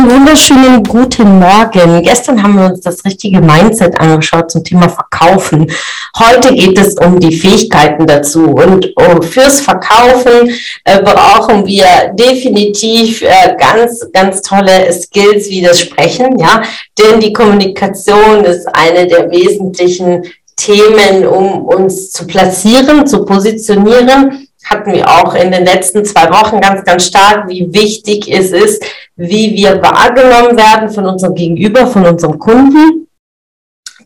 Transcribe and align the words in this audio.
Einen 0.00 0.12
wunderschönen 0.12 0.82
guten 0.82 1.40
Morgen. 1.40 2.02
Gestern 2.02 2.42
haben 2.42 2.56
wir 2.56 2.70
uns 2.70 2.80
das 2.80 3.04
richtige 3.04 3.38
Mindset 3.38 4.00
angeschaut 4.00 4.50
zum 4.50 4.64
Thema 4.64 4.88
Verkaufen. 4.88 5.70
Heute 6.18 6.54
geht 6.54 6.78
es 6.78 6.94
um 6.94 7.20
die 7.20 7.36
Fähigkeiten 7.36 8.06
dazu. 8.06 8.46
Und 8.46 8.90
fürs 9.26 9.60
Verkaufen 9.60 10.54
äh, 10.84 11.02
brauchen 11.02 11.66
wir 11.66 12.14
definitiv 12.14 13.20
äh, 13.20 13.54
ganz, 13.58 14.06
ganz 14.14 14.40
tolle 14.40 14.90
Skills 14.90 15.50
wie 15.50 15.60
das 15.60 15.80
Sprechen. 15.80 16.38
Ja, 16.38 16.62
denn 16.98 17.20
die 17.20 17.34
Kommunikation 17.34 18.42
ist 18.46 18.66
eine 18.72 19.06
der 19.06 19.30
wesentlichen 19.30 20.22
Themen, 20.56 21.26
um 21.26 21.66
uns 21.66 22.10
zu 22.10 22.26
platzieren, 22.26 23.06
zu 23.06 23.26
positionieren 23.26 24.48
hatten 24.70 24.92
wir 24.92 25.08
auch 25.08 25.34
in 25.34 25.50
den 25.50 25.64
letzten 25.64 26.04
zwei 26.04 26.30
Wochen 26.30 26.60
ganz, 26.60 26.84
ganz 26.84 27.06
stark, 27.06 27.48
wie 27.48 27.72
wichtig 27.72 28.30
es 28.32 28.52
ist, 28.52 28.84
wie 29.16 29.54
wir 29.56 29.82
wahrgenommen 29.82 30.56
werden 30.56 30.88
von 30.88 31.06
unserem 31.06 31.34
Gegenüber, 31.34 31.88
von 31.88 32.06
unserem 32.06 32.38
Kunden. 32.38 33.08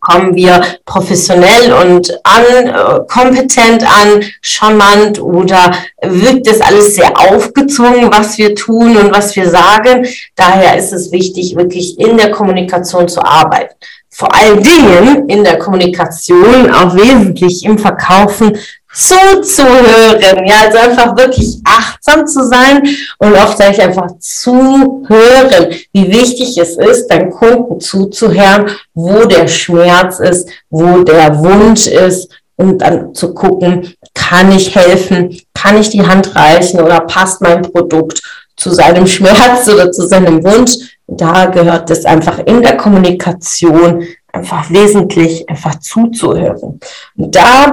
Kommen 0.01 0.35
wir 0.35 0.63
professionell 0.85 1.73
und 1.73 2.21
an, 2.25 2.45
äh, 2.67 3.01
kompetent 3.09 3.83
an, 3.85 4.23
charmant 4.43 5.21
oder 5.21 5.73
wirkt 6.03 6.47
das 6.47 6.61
alles 6.61 6.97
sehr 6.97 7.19
aufgezwungen, 7.19 8.11
was 8.11 8.37
wir 8.37 8.55
tun 8.55 8.97
und 8.97 9.15
was 9.15 9.35
wir 9.35 9.49
sagen? 9.49 10.07
Daher 10.35 10.77
ist 10.77 10.93
es 10.93 11.11
wichtig, 11.11 11.57
wirklich 11.57 11.99
in 11.99 12.19
der 12.19 12.31
Kommunikation 12.31 13.09
zu 13.09 13.23
arbeiten 13.23 13.75
vor 14.15 14.33
allen 14.33 14.63
Dingen 14.63 15.29
in 15.29 15.43
der 15.43 15.59
Kommunikation, 15.59 16.73
auch 16.73 16.95
wesentlich 16.95 17.65
im 17.65 17.79
Verkaufen 17.79 18.57
zuzuhören. 18.95 20.47
Ja, 20.47 20.55
also 20.67 20.79
einfach 20.79 21.17
wirklich 21.17 21.59
achtsam 21.65 22.27
zu 22.27 22.47
sein 22.47 22.83
und 23.19 23.35
oft 23.35 23.59
sage 23.59 23.73
ich 23.73 23.83
einfach 23.83 24.07
zuhören, 24.19 25.75
wie 25.93 26.11
wichtig 26.11 26.57
es 26.59 26.77
ist, 26.77 27.09
deinem 27.09 27.31
Kunden 27.31 27.81
zuzuhören, 27.81 28.71
wo 28.95 29.25
der 29.25 29.49
Schmerz 29.49 30.21
ist, 30.21 30.49
wo 30.71 31.03
der 31.03 31.39
Wunsch 31.41 31.87
ist 31.87 32.31
und 32.57 32.79
dann 32.79 33.15
zu 33.15 33.35
gucken, 33.35 33.95
kann 34.15 34.53
ich 34.53 34.75
helfen, 34.75 35.37
kann 35.55 35.79
ich 35.79 35.91
die 35.91 36.07
Hand 36.07 36.35
reichen 36.37 36.81
oder 36.81 37.01
passt 37.01 37.41
mein 37.41 37.63
Produkt 37.63 38.23
zu 38.57 38.71
seinem 38.71 39.07
Schmerz 39.09 39.69
oder 39.69 39.91
zu 39.91 40.07
seinem 40.07 40.45
Wunsch. 40.45 40.73
Da 41.07 41.47
gehört 41.47 41.91
es 41.91 42.05
einfach 42.05 42.39
in 42.47 42.63
der 42.63 42.77
Kommunikation 42.77 44.07
einfach 44.33 44.71
wesentlich 44.71 45.49
einfach 45.49 45.79
zuzuhören. 45.81 46.81
Und 47.17 47.37
da 47.37 47.73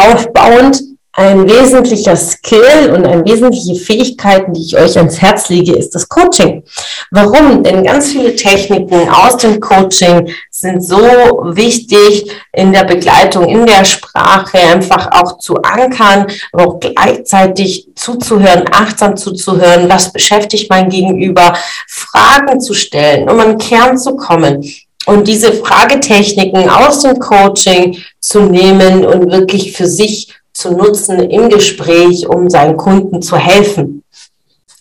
aufbauend 0.00 0.82
ein 1.12 1.48
wesentlicher 1.48 2.14
Skill 2.16 2.92
und 2.94 3.04
eine 3.04 3.24
wesentliche 3.24 3.74
Fähigkeiten, 3.74 4.52
die 4.54 4.62
ich 4.62 4.78
euch 4.78 4.96
ans 4.96 5.20
Herz 5.20 5.48
lege, 5.48 5.74
ist 5.74 5.94
das 5.94 6.08
Coaching. 6.08 6.62
Warum? 7.10 7.64
Denn 7.64 7.82
ganz 7.82 8.12
viele 8.12 8.36
Techniken 8.36 9.08
aus 9.08 9.36
dem 9.36 9.58
Coaching 9.60 10.32
sind 10.50 10.82
so 10.82 10.96
wichtig 10.96 12.30
in 12.52 12.72
der 12.72 12.84
Begleitung, 12.84 13.48
in 13.48 13.66
der 13.66 13.84
Sprache, 13.84 14.58
einfach 14.58 15.10
auch 15.10 15.38
zu 15.38 15.56
ankern, 15.56 16.26
aber 16.52 16.68
auch 16.68 16.80
gleichzeitig 16.80 17.88
zuzuhören, 17.96 18.64
achtsam 18.70 19.16
zuzuhören, 19.16 19.88
was 19.88 20.12
beschäftigt 20.12 20.70
mein 20.70 20.88
Gegenüber, 20.88 21.54
Fragen 21.88 22.60
zu 22.60 22.72
stellen, 22.72 23.28
um 23.28 23.40
an 23.40 23.48
den 23.48 23.58
Kern 23.58 23.98
zu 23.98 24.16
kommen 24.16 24.64
und 25.10 25.26
diese 25.26 25.52
Fragetechniken 25.52 26.70
aus 26.70 27.00
dem 27.00 27.18
Coaching 27.18 27.98
zu 28.20 28.42
nehmen 28.42 29.04
und 29.04 29.32
wirklich 29.32 29.72
für 29.72 29.86
sich 29.86 30.32
zu 30.52 30.70
nutzen 30.70 31.18
im 31.30 31.48
Gespräch, 31.48 32.28
um 32.28 32.48
seinen 32.48 32.76
Kunden 32.76 33.20
zu 33.20 33.36
helfen. 33.36 34.04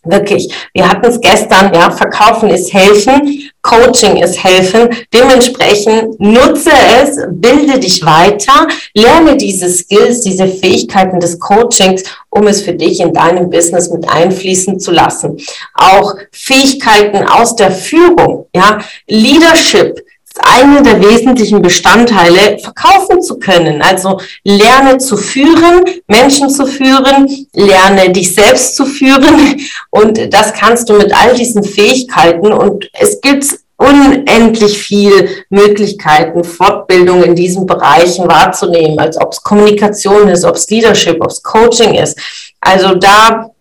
Wirklich, 0.04 0.54
wir 0.74 0.88
hatten 0.88 1.08
es 1.08 1.20
gestern, 1.20 1.74
ja, 1.74 1.90
verkaufen 1.90 2.50
ist 2.50 2.72
helfen, 2.72 3.50
Coaching 3.64 4.18
ist 4.18 4.42
helfen. 4.42 4.90
Dementsprechend 5.14 6.20
nutze 6.20 6.72
es, 7.02 7.18
bilde 7.32 7.80
dich 7.80 8.06
weiter, 8.06 8.68
lerne 8.94 9.36
diese 9.36 9.68
Skills, 9.68 10.22
diese 10.22 10.48
Fähigkeiten 10.48 11.20
des 11.20 11.40
Coachings, 11.40 12.04
um 12.30 12.46
es 12.48 12.62
für 12.62 12.74
dich 12.74 13.00
in 13.00 13.14
deinem 13.14 13.50
Business 13.50 13.90
mit 13.90 14.08
einfließen 14.08 14.80
zu 14.80 14.92
lassen. 14.92 15.38
Auch 15.74 16.16
Fähigkeiten 16.32 17.28
aus 17.28 17.56
der 17.56 17.72
Führung, 17.72 18.46
ja, 18.56 18.80
Leadership, 19.08 20.00
eine 20.44 20.82
der 20.82 21.02
wesentlichen 21.02 21.62
Bestandteile, 21.62 22.60
verkaufen 22.60 23.22
zu 23.22 23.38
können. 23.40 23.82
Also 23.82 24.20
lerne 24.44 24.98
zu 24.98 25.18
führen, 25.18 25.84
Menschen 26.08 26.50
zu 26.50 26.66
führen, 26.66 27.48
lerne 27.54 28.12
dich 28.12 28.34
selbst 28.34 28.76
zu 28.76 28.86
führen. 28.86 29.60
Und 29.90 30.34
das 30.34 30.54
kannst 30.54 30.90
du 30.90 30.94
mit 30.94 31.14
all 31.14 31.36
diesen 31.36 31.64
Fähigkeiten. 31.64 32.52
Und 32.52 32.90
es 32.94 33.22
gibt 33.22 33.46
unendlich 33.78 34.78
viel 34.78 35.46
Möglichkeiten, 35.50 36.44
Fortbildung 36.44 37.24
in 37.24 37.36
diesen 37.36 37.66
Bereichen 37.66 38.28
wahrzunehmen, 38.28 39.00
als 39.00 39.20
ob 39.20 39.32
es 39.32 39.42
Kommunikation 39.42 40.28
ist, 40.28 40.44
ob 40.44 40.56
es 40.56 40.70
Leadership, 40.70 41.22
ob 41.22 41.32
es 41.32 41.42
Coaching 41.42 41.96
ist. 41.96 42.20
Also 42.60 42.96
da 42.96 43.52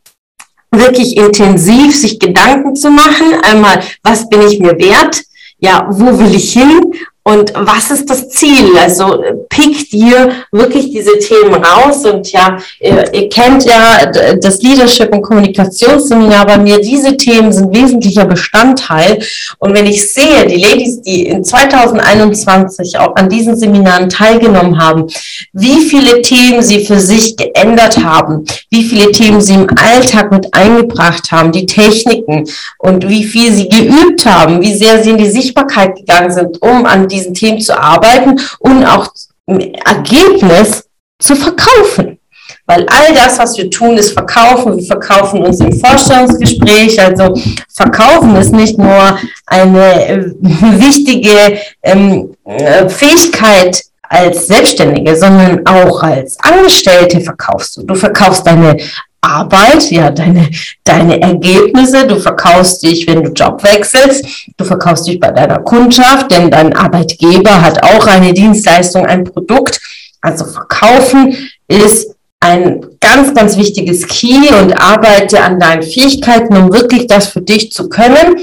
wirklich 0.72 1.16
intensiv 1.16 1.96
sich 1.96 2.18
Gedanken 2.18 2.76
zu 2.76 2.90
machen. 2.90 3.40
Einmal, 3.42 3.80
was 4.02 4.28
bin 4.28 4.42
ich 4.42 4.58
mir 4.58 4.78
wert? 4.78 5.22
Ja, 5.58 5.86
wo 5.90 6.18
will 6.18 6.34
ich 6.34 6.52
hin 6.52 6.80
und 7.28 7.52
was 7.54 7.90
ist 7.90 8.08
das 8.08 8.30
Ziel? 8.30 8.70
Also 8.82 9.22
pick 9.50 9.90
dir 9.90 10.30
wirklich 10.50 10.90
diese 10.92 11.18
Themen 11.18 11.62
raus 11.62 12.06
und 12.06 12.32
ja, 12.32 12.56
ihr, 12.80 13.12
ihr 13.12 13.28
kennt 13.28 13.66
ja 13.66 14.06
das 14.40 14.62
Leadership 14.62 15.12
und 15.12 15.20
Kommunikationsseminar 15.20 16.46
bei 16.46 16.56
mir. 16.56 16.80
Diese 16.80 17.18
Themen 17.18 17.52
sind 17.52 17.74
wesentlicher 17.74 18.24
Bestandteil. 18.24 19.18
Und 19.58 19.74
wenn 19.74 19.84
ich 19.84 20.10
sehe, 20.10 20.46
die 20.46 20.56
Ladies, 20.56 21.02
die 21.02 21.26
in 21.26 21.44
2021 21.44 22.98
auch 22.98 23.14
an 23.16 23.28
diesen 23.28 23.56
Seminaren 23.56 24.08
teilgenommen 24.08 24.82
haben, 24.82 25.08
wie 25.52 25.82
viele 25.82 26.22
Themen 26.22 26.62
sie 26.62 26.86
für 26.86 26.98
sich 26.98 27.36
geändert 27.36 28.02
haben, 28.02 28.46
wie 28.70 28.84
viele 28.84 29.12
Themen 29.12 29.42
sie 29.42 29.54
im 29.54 29.66
Alltag 29.76 30.32
mit 30.32 30.54
eingebracht 30.54 31.30
haben, 31.30 31.52
die 31.52 31.66
Techniken 31.66 32.48
und 32.78 33.06
wie 33.06 33.24
viel 33.24 33.52
sie 33.52 33.68
geübt 33.68 34.24
haben, 34.24 34.62
wie 34.62 34.74
sehr 34.74 35.02
sie 35.02 35.10
in 35.10 35.18
die 35.18 35.30
Sichtbarkeit 35.30 35.94
gegangen 35.96 36.30
sind, 36.30 36.62
um 36.62 36.86
an 36.86 37.06
die 37.06 37.17
diesen 37.18 37.34
Themen 37.34 37.60
zu 37.60 37.78
arbeiten 37.78 38.40
und 38.60 38.84
auch 38.84 39.12
Ergebnis 39.46 40.84
zu 41.18 41.34
verkaufen. 41.34 42.18
Weil 42.66 42.86
all 42.88 43.14
das, 43.14 43.38
was 43.38 43.56
wir 43.56 43.70
tun, 43.70 43.96
ist 43.96 44.12
verkaufen. 44.12 44.76
Wir 44.76 44.86
verkaufen 44.86 45.42
uns 45.42 45.58
im 45.60 45.72
Vorstellungsgespräch. 45.72 47.00
Also 47.00 47.34
verkaufen 47.74 48.36
ist 48.36 48.52
nicht 48.52 48.78
nur 48.78 49.18
eine 49.46 50.06
äh, 50.06 50.30
wichtige 50.78 51.58
ähm, 51.82 52.34
äh, 52.44 52.88
Fähigkeit 52.88 53.82
als 54.02 54.46
Selbstständige, 54.46 55.16
sondern 55.16 55.66
auch 55.66 56.02
als 56.02 56.38
Angestellte 56.40 57.20
verkaufst 57.20 57.76
du. 57.76 57.82
Du 57.84 57.94
verkaufst 57.94 58.46
deine 58.46 58.76
Arbeit, 59.20 59.90
ja, 59.90 60.10
deine, 60.10 60.48
deine 60.84 61.20
Ergebnisse. 61.20 62.06
Du 62.06 62.16
verkaufst 62.16 62.82
dich, 62.82 63.06
wenn 63.06 63.22
du 63.22 63.32
Job 63.32 63.62
wechselst. 63.62 64.24
Du 64.56 64.64
verkaufst 64.64 65.06
dich 65.06 65.18
bei 65.18 65.30
deiner 65.30 65.58
Kundschaft, 65.58 66.30
denn 66.30 66.50
dein 66.50 66.74
Arbeitgeber 66.74 67.62
hat 67.62 67.82
auch 67.82 68.06
eine 68.06 68.32
Dienstleistung, 68.32 69.06
ein 69.06 69.24
Produkt. 69.24 69.80
Also 70.20 70.44
verkaufen 70.44 71.36
ist 71.68 72.14
ein 72.40 72.86
ganz, 73.00 73.34
ganz 73.34 73.56
wichtiges 73.56 74.06
Key 74.06 74.48
und 74.60 74.72
arbeite 74.72 75.42
an 75.42 75.58
deinen 75.58 75.82
Fähigkeiten, 75.82 76.56
um 76.56 76.72
wirklich 76.72 77.06
das 77.06 77.28
für 77.28 77.40
dich 77.40 77.72
zu 77.72 77.88
können 77.88 78.36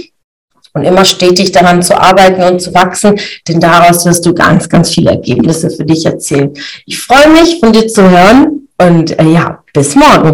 und 0.73 0.83
immer 0.83 1.05
stetig 1.05 1.51
daran 1.53 1.81
zu 1.81 1.97
arbeiten 1.97 2.43
und 2.43 2.61
zu 2.61 2.73
wachsen, 2.73 3.17
denn 3.47 3.61
daraus 3.61 4.05
wirst 4.05 4.25
du 4.25 4.33
ganz, 4.33 4.67
ganz 4.67 4.89
viele 4.89 5.11
Ergebnisse 5.11 5.69
für 5.69 5.85
dich 5.85 6.05
erzielen. 6.05 6.53
Ich 6.85 6.99
freue 6.99 7.29
mich, 7.29 7.59
von 7.61 7.71
dir 7.71 7.87
zu 7.87 8.07
hören 8.09 8.67
und 8.77 9.17
äh, 9.17 9.23
ja, 9.23 9.63
bis 9.73 9.95
morgen. 9.95 10.33